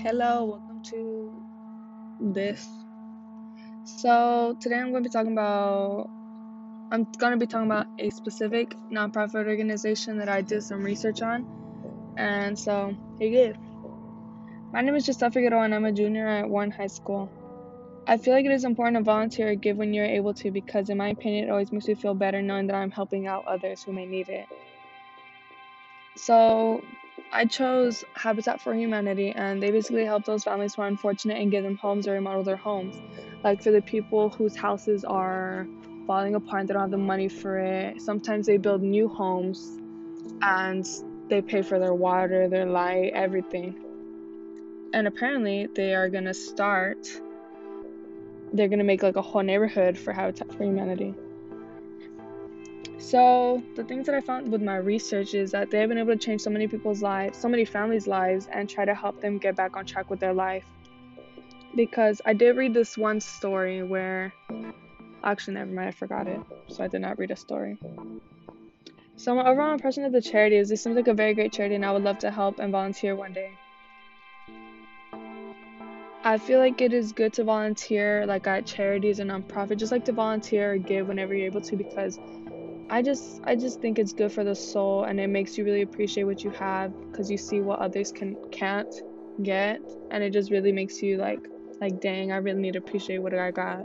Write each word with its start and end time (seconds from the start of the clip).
Hello, 0.00 0.44
welcome 0.44 0.80
to 0.84 1.32
this. 2.20 2.68
So, 3.84 4.56
today 4.60 4.76
I'm 4.76 4.92
going 4.92 5.02
to 5.02 5.08
be 5.08 5.12
talking 5.12 5.32
about 5.32 6.08
I'm 6.92 7.02
going 7.18 7.32
to 7.32 7.36
be 7.36 7.48
talking 7.48 7.66
about 7.66 7.86
a 7.98 8.08
specific 8.10 8.76
nonprofit 8.92 9.48
organization 9.48 10.18
that 10.18 10.28
I 10.28 10.42
did 10.42 10.62
some 10.62 10.84
research 10.84 11.20
on. 11.20 12.14
And 12.16 12.56
so, 12.56 12.96
here 13.18 13.28
you 13.28 13.52
go. 13.52 13.58
My 14.72 14.82
name 14.82 14.94
is 14.94 15.04
Giselle 15.04 15.30
Figueroa 15.30 15.64
and 15.64 15.74
I'm 15.74 15.84
a 15.84 15.90
junior 15.90 16.28
at 16.28 16.48
Warren 16.48 16.70
High 16.70 16.86
School. 16.86 17.28
I 18.06 18.18
feel 18.18 18.34
like 18.34 18.44
it 18.44 18.52
is 18.52 18.64
important 18.64 18.98
to 18.98 19.02
volunteer 19.02 19.50
or 19.50 19.54
give 19.56 19.78
when 19.78 19.92
you're 19.92 20.04
able 20.04 20.32
to 20.34 20.52
because, 20.52 20.90
in 20.90 20.96
my 20.96 21.08
opinion, 21.08 21.48
it 21.48 21.50
always 21.50 21.72
makes 21.72 21.88
me 21.88 21.96
feel 21.96 22.14
better 22.14 22.40
knowing 22.40 22.68
that 22.68 22.76
I'm 22.76 22.92
helping 22.92 23.26
out 23.26 23.48
others 23.48 23.82
who 23.82 23.92
may 23.92 24.06
need 24.06 24.28
it. 24.28 24.46
So, 26.14 26.84
I 27.30 27.44
chose 27.44 28.04
Habitat 28.14 28.60
for 28.60 28.74
Humanity, 28.74 29.30
and 29.30 29.62
they 29.62 29.70
basically 29.70 30.04
help 30.04 30.24
those 30.24 30.44
families 30.44 30.74
who 30.74 30.82
are 30.82 30.86
unfortunate 30.88 31.38
and 31.38 31.50
give 31.50 31.62
them 31.62 31.76
homes 31.76 32.08
or 32.08 32.12
remodel 32.12 32.42
their 32.42 32.56
homes. 32.56 32.96
Like 33.44 33.62
for 33.62 33.70
the 33.70 33.82
people 33.82 34.30
whose 34.30 34.56
houses 34.56 35.04
are 35.04 35.66
falling 36.06 36.34
apart 36.34 36.66
they 36.66 36.72
don't 36.72 36.80
have 36.80 36.90
the 36.90 36.96
money 36.96 37.28
for 37.28 37.58
it, 37.58 38.00
sometimes 38.00 38.46
they 38.46 38.56
build 38.56 38.82
new 38.82 39.08
homes 39.08 39.78
and 40.40 40.88
they 41.28 41.42
pay 41.42 41.60
for 41.60 41.78
their 41.78 41.92
water, 41.92 42.48
their 42.48 42.64
light, 42.64 43.12
everything. 43.14 43.78
And 44.94 45.06
apparently, 45.06 45.68
they 45.74 45.94
are 45.94 46.08
gonna 46.08 46.32
start, 46.32 47.08
they're 48.54 48.68
gonna 48.68 48.84
make 48.84 49.02
like 49.02 49.16
a 49.16 49.22
whole 49.22 49.42
neighborhood 49.42 49.98
for 49.98 50.14
Habitat 50.14 50.50
for 50.54 50.64
Humanity. 50.64 51.14
So, 53.10 53.62
the 53.74 53.84
things 53.84 54.04
that 54.04 54.14
I 54.14 54.20
found 54.20 54.52
with 54.52 54.60
my 54.60 54.76
research 54.76 55.32
is 55.32 55.50
that 55.52 55.70
they 55.70 55.80
have 55.80 55.88
been 55.88 55.96
able 55.96 56.12
to 56.12 56.18
change 56.18 56.42
so 56.42 56.50
many 56.50 56.68
people's 56.68 57.00
lives, 57.00 57.38
so 57.38 57.48
many 57.48 57.64
families' 57.64 58.06
lives, 58.06 58.46
and 58.52 58.68
try 58.68 58.84
to 58.84 58.94
help 58.94 59.22
them 59.22 59.38
get 59.38 59.56
back 59.56 59.78
on 59.78 59.86
track 59.86 60.10
with 60.10 60.20
their 60.20 60.34
life. 60.34 60.66
Because 61.74 62.20
I 62.26 62.34
did 62.34 62.58
read 62.58 62.74
this 62.74 62.98
one 62.98 63.22
story 63.22 63.82
where, 63.82 64.34
actually, 65.24 65.54
never 65.54 65.70
mind, 65.70 65.88
I 65.88 65.92
forgot 65.92 66.28
it, 66.28 66.38
so 66.66 66.84
I 66.84 66.88
did 66.88 67.00
not 67.00 67.18
read 67.18 67.30
a 67.30 67.36
story. 67.36 67.78
So, 69.16 69.34
my 69.34 69.48
overall 69.48 69.72
impression 69.72 70.04
of 70.04 70.12
the 70.12 70.20
charity 70.20 70.56
is 70.56 70.68
this 70.68 70.82
seems 70.82 70.96
like 70.96 71.08
a 71.08 71.14
very 71.14 71.32
great 71.32 71.54
charity, 71.54 71.76
and 71.76 71.86
I 71.86 71.92
would 71.92 72.04
love 72.04 72.18
to 72.18 72.30
help 72.30 72.58
and 72.58 72.70
volunteer 72.70 73.16
one 73.16 73.32
day. 73.32 73.52
I 76.24 76.36
feel 76.36 76.58
like 76.58 76.82
it 76.82 76.92
is 76.92 77.12
good 77.12 77.32
to 77.34 77.44
volunteer, 77.44 78.26
like 78.26 78.46
at 78.46 78.66
charities 78.66 79.18
and 79.18 79.30
nonprofit, 79.30 79.78
just 79.78 79.92
like 79.92 80.04
to 80.04 80.12
volunteer 80.12 80.74
or 80.74 80.76
give 80.76 81.08
whenever 81.08 81.34
you're 81.34 81.46
able 81.46 81.62
to, 81.62 81.74
because 81.74 82.18
I 82.90 83.02
just 83.02 83.40
I 83.44 83.54
just 83.54 83.80
think 83.80 83.98
it's 83.98 84.12
good 84.12 84.32
for 84.32 84.44
the 84.44 84.54
soul 84.54 85.04
and 85.04 85.20
it 85.20 85.28
makes 85.28 85.58
you 85.58 85.64
really 85.64 85.82
appreciate 85.82 86.24
what 86.24 86.42
you 86.42 86.50
have 86.50 86.92
because 87.10 87.30
you 87.30 87.36
see 87.36 87.60
what 87.60 87.80
others 87.80 88.12
can 88.12 88.36
can't 88.50 89.02
get 89.42 89.80
and 90.10 90.24
it 90.24 90.32
just 90.32 90.50
really 90.50 90.72
makes 90.72 91.02
you 91.02 91.18
like 91.18 91.40
like 91.80 92.00
dang 92.00 92.32
I 92.32 92.36
really 92.36 92.60
need 92.60 92.72
to 92.72 92.78
appreciate 92.78 93.18
what 93.18 93.34
I 93.34 93.50
got. 93.50 93.84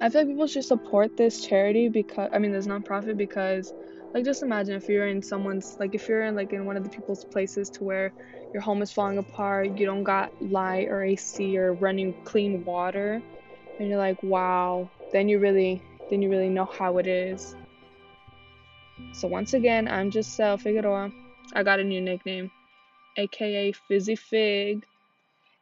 I 0.00 0.10
feel 0.10 0.20
like 0.22 0.28
people 0.28 0.46
should 0.46 0.64
support 0.64 1.16
this 1.16 1.46
charity 1.46 1.88
because 1.88 2.28
I 2.32 2.38
mean 2.38 2.52
this 2.52 2.66
nonprofit 2.66 3.16
because 3.16 3.72
like 4.12 4.26
just 4.26 4.42
imagine 4.42 4.74
if 4.74 4.88
you're 4.88 5.08
in 5.08 5.22
someone's 5.22 5.76
like 5.80 5.94
if 5.94 6.06
you're 6.06 6.24
in 6.24 6.36
like 6.36 6.52
in 6.52 6.66
one 6.66 6.76
of 6.76 6.84
the 6.84 6.90
people's 6.90 7.24
places 7.24 7.70
to 7.70 7.84
where 7.84 8.12
your 8.52 8.60
home 8.60 8.82
is 8.82 8.92
falling 8.92 9.18
apart, 9.18 9.76
you 9.78 9.86
don't 9.86 10.04
got 10.04 10.30
light 10.40 10.88
or 10.88 11.02
AC 11.02 11.56
or 11.56 11.72
running 11.72 12.14
clean 12.24 12.62
water 12.64 13.22
and 13.78 13.88
you're 13.88 13.98
like 13.98 14.22
wow, 14.22 14.90
then 15.12 15.28
you 15.28 15.38
really 15.38 15.82
then 16.10 16.22
you 16.22 16.30
really 16.30 16.48
know 16.48 16.64
how 16.64 16.98
it 16.98 17.06
is. 17.06 17.54
So 19.12 19.28
once 19.28 19.54
again, 19.54 19.88
I'm 19.88 20.10
Giselle 20.10 20.58
Figueroa. 20.58 21.10
I 21.54 21.62
got 21.62 21.80
a 21.80 21.84
new 21.84 22.00
nickname, 22.00 22.50
aka 23.16 23.72
Fizzy 23.72 24.16
Fig. 24.16 24.84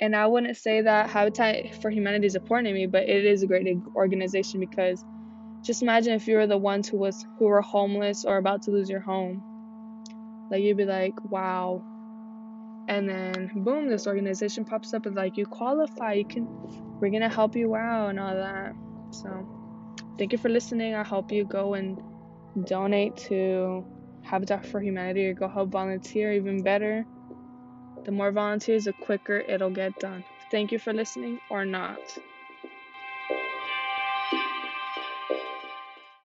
And 0.00 0.16
I 0.16 0.26
wouldn't 0.26 0.56
say 0.56 0.82
that 0.82 1.08
Habitat 1.10 1.80
for 1.80 1.88
Humanity 1.90 2.26
is 2.26 2.34
important 2.34 2.68
to 2.68 2.74
me, 2.74 2.86
but 2.86 3.08
it 3.08 3.24
is 3.24 3.42
a 3.42 3.46
great 3.46 3.66
organization 3.94 4.60
because 4.60 5.04
just 5.62 5.82
imagine 5.82 6.12
if 6.14 6.26
you 6.26 6.36
were 6.36 6.46
the 6.46 6.58
ones 6.58 6.88
who 6.88 6.98
was 6.98 7.24
who 7.38 7.46
were 7.46 7.62
homeless 7.62 8.24
or 8.24 8.36
about 8.36 8.62
to 8.62 8.70
lose 8.70 8.90
your 8.90 9.00
home. 9.00 9.42
Like 10.50 10.62
you'd 10.62 10.76
be 10.76 10.84
like, 10.84 11.14
wow. 11.30 11.82
And 12.88 13.08
then 13.08 13.50
boom, 13.64 13.88
this 13.88 14.06
organization 14.06 14.64
pops 14.64 14.92
up 14.92 15.06
and 15.06 15.14
like 15.14 15.38
you 15.38 15.46
qualify, 15.46 16.14
you 16.14 16.26
can 16.26 16.46
we're 17.00 17.10
gonna 17.10 17.30
help 17.30 17.56
you 17.56 17.74
out 17.74 18.10
and 18.10 18.20
all 18.20 18.34
that. 18.34 18.74
So 19.10 19.53
Thank 20.18 20.32
you 20.32 20.38
for 20.38 20.48
listening. 20.48 20.94
I 20.94 21.02
hope 21.02 21.32
you 21.32 21.44
go 21.44 21.74
and 21.74 22.00
donate 22.66 23.16
to 23.28 23.84
Habitat 24.22 24.64
for 24.66 24.80
Humanity 24.80 25.26
or 25.26 25.34
go 25.34 25.48
help 25.48 25.70
volunteer, 25.70 26.32
even 26.32 26.62
better. 26.62 27.04
The 28.04 28.12
more 28.12 28.30
volunteers, 28.30 28.84
the 28.84 28.92
quicker 28.92 29.38
it'll 29.38 29.70
get 29.70 29.98
done. 29.98 30.24
Thank 30.50 30.72
you 30.72 30.78
for 30.78 30.92
listening 30.92 31.40
or 31.50 31.64
not. 31.64 31.98